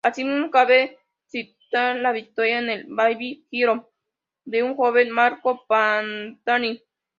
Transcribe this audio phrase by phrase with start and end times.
[0.03, 0.97] Asimismo, cabe
[1.27, 3.91] citar la victoria en el Baby Giro
[4.45, 6.81] de un joven Marco Pantani.